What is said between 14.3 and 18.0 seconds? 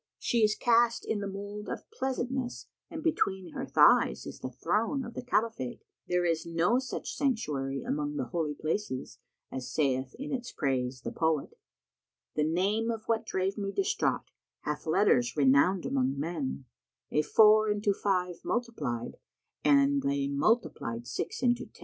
* Hath letters renowned among men: A four into